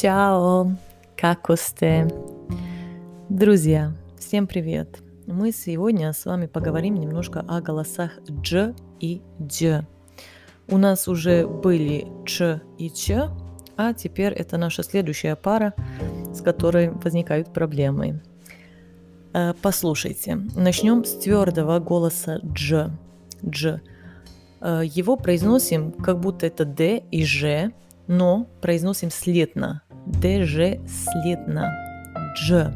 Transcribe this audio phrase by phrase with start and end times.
[0.00, 0.76] Чао!
[1.16, 2.06] Как сте?
[3.28, 5.00] Друзья, всем привет!
[5.26, 9.84] Мы сегодня с вами поговорим немножко о голосах дж и дж.
[10.68, 13.28] У нас уже были ч и ч,
[13.76, 15.74] а теперь это наша следующая пара,
[16.32, 18.22] с которой возникают проблемы.
[19.32, 22.90] Э, послушайте, начнем с твердого голоса дж.
[23.42, 23.80] Дж.
[24.60, 27.72] Э, его произносим как будто это д и ж,
[28.06, 29.82] но произносим слитно.
[30.08, 31.72] ДЖ слитно.
[32.36, 32.72] Дж.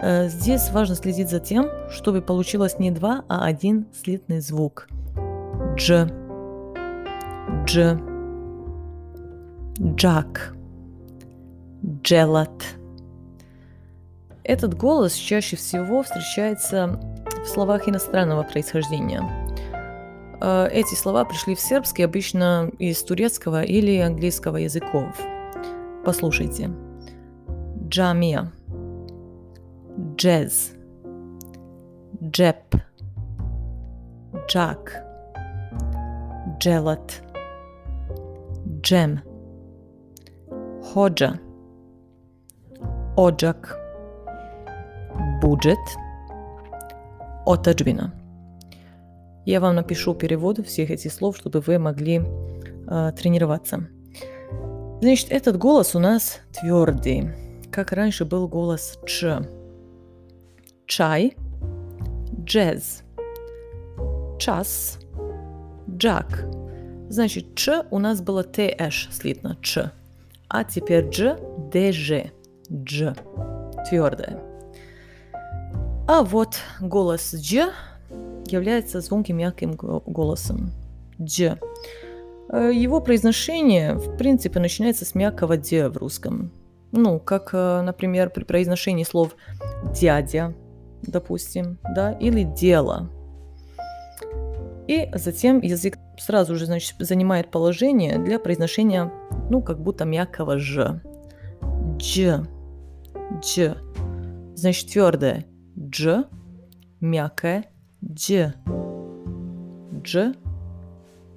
[0.00, 4.88] Э, здесь важно следить за тем, чтобы получилось не два, а один слитный звук.
[5.76, 6.08] Дж.
[7.66, 7.98] Дж.
[9.80, 10.54] Джак.
[12.02, 12.64] Джелат.
[14.44, 17.00] Этот голос чаще всего встречается
[17.44, 19.22] в словах иностранного происхождения–
[20.40, 25.16] Э, эти слова пришли в сербский обычно из турецкого или английского языков.
[26.04, 26.70] Послушайте.
[27.88, 28.52] Джамия.
[30.16, 30.72] Джез.
[32.22, 32.74] Джеп.
[34.48, 35.04] Джак.
[36.58, 37.22] Джелат.
[38.80, 39.20] Джем.
[40.82, 41.38] Ходжа.
[43.16, 43.78] Оджак.
[45.42, 45.78] Буджет.
[47.46, 48.12] Отаджбина.
[49.46, 52.20] Я вам напишу перевод всех этих слов, чтобы вы могли
[52.86, 53.88] э, тренироваться.
[55.00, 57.30] Значит, этот голос у нас твердый,
[57.70, 59.38] как раньше был голос Ч.
[60.86, 61.36] Чай,
[62.44, 63.04] джаз,
[64.40, 64.98] час,
[65.88, 66.44] джак.
[67.08, 69.92] Значит, Ч у нас было ТШ слитно, Ч.
[70.48, 71.36] А теперь Дж,
[71.70, 72.32] ДЖ,
[72.68, 73.14] Дж,
[73.88, 74.42] твердое.
[76.08, 77.70] А вот голос Дж
[78.46, 80.72] является звонким мягким голосом.
[81.18, 81.56] Дж.
[82.50, 86.50] Э, его произношение, в принципе, начинается с мягкого «д» в русском.
[86.92, 89.36] Ну, как, э, например, при произношении слов
[89.94, 90.54] «дядя»,
[91.02, 93.10] допустим, да, или «дело».
[94.86, 99.12] И затем язык сразу же, значит, занимает положение для произношения,
[99.50, 101.00] ну, как будто мягкого «ж».
[101.98, 102.46] Дж.
[103.42, 103.74] Дж.
[104.54, 105.44] Значит, твердое
[105.76, 106.24] «дж»,
[107.00, 107.66] мягкое
[108.00, 108.52] Дж.
[110.02, 110.34] Дж.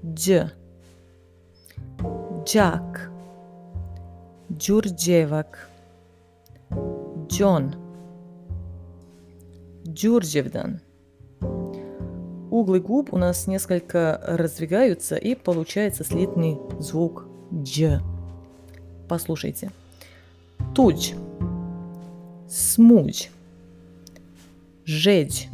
[0.03, 0.60] Дж.
[2.45, 3.11] Ђак.
[4.51, 5.69] Ђурђевак.
[7.27, 7.75] Джон.
[9.87, 10.81] Ђурђевдан.
[12.49, 18.01] Углы губ у нас несколько раздвигаются и получается слитный звук Дж.
[19.07, 19.71] Послушайте.
[20.75, 21.13] Туч.
[22.47, 23.29] Смуч.
[24.85, 25.49] Жечь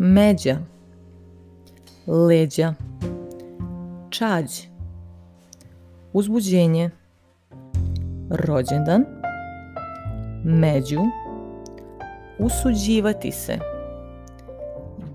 [0.00, 0.58] međa,
[2.06, 2.74] leđa,
[4.10, 4.69] čađ,
[6.12, 6.90] uzbuđenje,
[8.30, 9.04] rođendan,
[10.44, 11.00] među,
[12.38, 13.58] usuđivati se,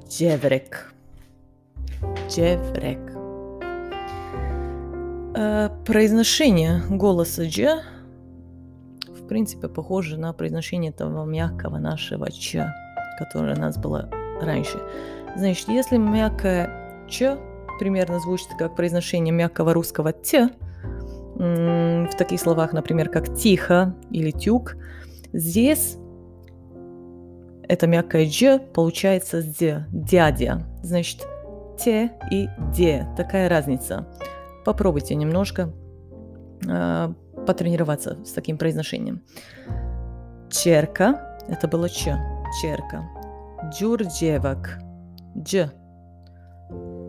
[0.09, 0.93] dževrek,
[2.29, 2.99] dževrek.
[5.85, 7.59] Произношение голоса «дж»
[9.09, 12.65] в принципе похоже на произношение того мягкого нашего «ч»,
[13.19, 14.09] которое у нас было
[14.41, 14.79] раньше.
[15.35, 16.69] Значит, если мягкое
[17.09, 17.37] «ч»
[17.79, 20.49] примерно звучит как произношение мягкого русского «т»,
[22.09, 24.75] в таких словах, например, как «тихо» или «тюк»,
[25.33, 25.97] здесь
[27.67, 30.61] это мягкое «дж» получается «д», «дядя».
[30.83, 31.27] Значит,
[31.79, 33.07] «те» и «де».
[33.17, 34.07] Такая разница.
[34.63, 35.71] Попробуйте немножко
[36.67, 37.13] э,
[37.45, 39.21] потренироваться с таким произношением.
[40.49, 42.15] Черка– это было «ч»,
[42.61, 43.03] черка.
[43.79, 44.79] Đurđevak.
[45.35, 45.69] Дж.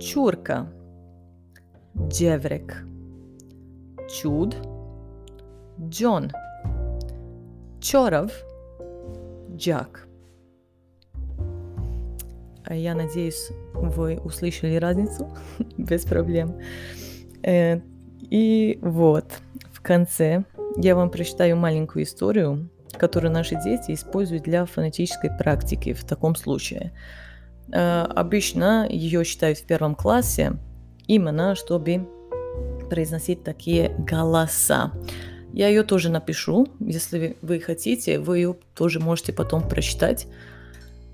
[0.00, 0.66] Чурка.
[2.08, 2.84] Джеврек.
[4.10, 4.56] Чуд.
[5.80, 6.32] Джон.
[7.80, 8.32] Чоров.
[9.54, 10.06] Джак.
[12.68, 15.28] Я надеюсь, вы услышали разницу
[15.76, 16.60] без проблем.
[17.42, 17.80] Э,
[18.30, 19.26] и вот,
[19.72, 20.44] в конце
[20.76, 26.92] я вам прочитаю маленькую историю которую наши дети используют для фонетической практики в таком случае.
[27.72, 30.52] Э, обычно ее читают в первом классе
[31.06, 32.08] именно, чтобы
[32.88, 34.92] произносить такие голоса.
[35.52, 40.26] Я ее тоже напишу, если вы хотите, вы ее тоже можете потом прочитать.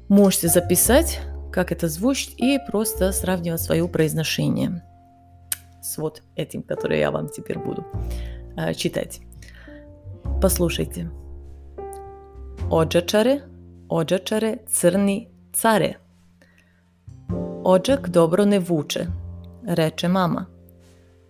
[0.08, 1.20] Можете записать,
[1.52, 4.82] как это звучит, и просто сравнивать свое произношение
[5.82, 7.84] с вот этим, которое я вам теперь буду
[8.56, 9.20] э, читать.
[10.40, 11.08] Послушайте.
[12.70, 13.40] Ođačare,
[13.88, 15.94] ođačare, crni care.
[17.64, 19.06] Ođak dobro ne vuče,
[19.66, 20.51] reče mama.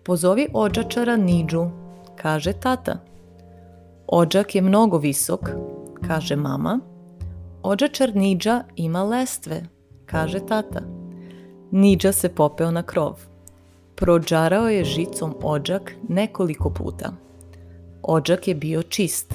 [0.04, 1.66] Pozovi ođačara Niđu,
[2.16, 2.98] kaže tata.
[4.06, 5.50] Ođak je mnogo visok,
[6.06, 6.80] kaže mama.
[7.62, 9.62] Ođačar Niđa ima lestve,
[10.06, 10.80] kaže tata.
[11.70, 13.20] Niđa se popeo na krov.
[13.94, 17.12] Prođarao je žicom ođak nekoliko puta.
[18.02, 19.34] Ođak je bio čist.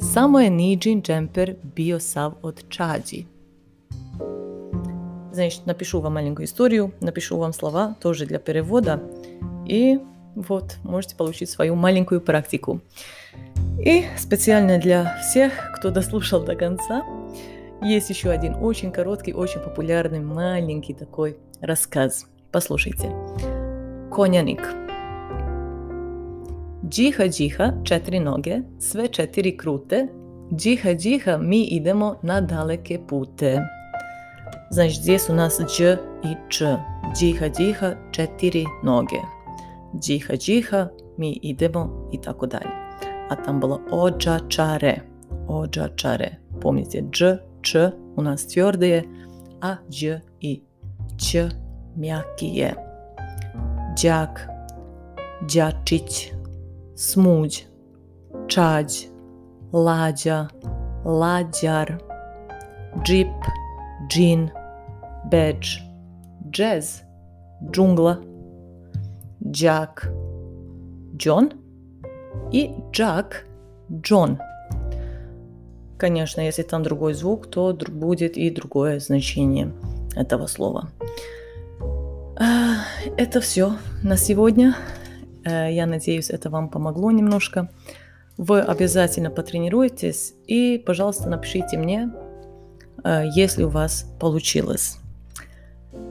[0.00, 3.26] Samo je Niđin džemper bio sav od čađi.
[5.32, 9.00] Значит, напишу вам маленькую историю, напишу вам слова тоже для перевода.
[9.66, 10.00] И
[10.34, 12.80] вот, можете получить свою маленькую практику.
[13.78, 17.04] И специально для всех, кто дослушал до конца,
[17.82, 22.26] есть еще один очень короткий, очень популярный, маленький такой рассказ.
[22.50, 23.12] Послушайте.
[24.10, 24.62] Konjanik.
[26.88, 30.08] Džiha, džiha, četiri noge, sve četiri krute.
[30.54, 33.60] Džiha, džiha, mi idemo na daleke pute.
[34.70, 36.78] Значит, здесь у нас дж и ч.
[37.14, 39.20] Дžiha, džiha, četiri noge.
[39.99, 40.87] džiha džiha,
[41.17, 42.71] mi idemo i tako dalje.
[43.29, 44.99] A tam bilo ođa čare,
[45.47, 46.35] ođa čare.
[46.61, 47.23] Pomnite, dž,
[47.61, 49.03] č, u nas tvrde je,
[49.61, 50.61] a dž i
[51.17, 51.49] č,
[51.95, 52.73] mjaki je.
[53.97, 54.47] Džak,
[55.47, 56.33] džačić,
[56.95, 57.61] smuđ,
[58.47, 59.05] čađ,
[59.73, 60.47] lađa,
[61.05, 61.97] lađar,
[63.05, 63.33] džip,
[64.09, 64.49] džin,
[65.31, 65.67] beđ,
[66.51, 67.01] džez,
[67.71, 68.17] džungla,
[69.53, 70.09] джак,
[71.15, 71.53] Джон
[72.51, 73.45] и Джак,
[73.91, 74.39] Джон.
[75.97, 79.71] Конечно, если там другой звук, то будет и другое значение
[80.15, 80.89] этого слова.
[82.35, 82.77] А,
[83.15, 84.75] это все на сегодня.
[85.45, 87.69] Э, я надеюсь, это вам помогло немножко.
[88.37, 92.11] Вы обязательно потренируйтесь и, пожалуйста, напишите мне,
[93.03, 94.97] э, если у вас получилось.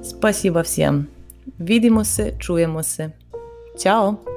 [0.03, 1.09] Спасибо всем.
[1.59, 3.13] Видимся, чуемся.
[3.79, 4.32] Чао!